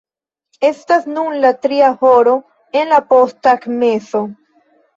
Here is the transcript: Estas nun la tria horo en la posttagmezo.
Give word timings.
Estas 0.69 1.05
nun 1.17 1.35
la 1.43 1.51
tria 1.67 1.91
horo 2.01 2.35
en 2.81 2.91
la 2.97 3.01
posttagmezo. 3.13 4.27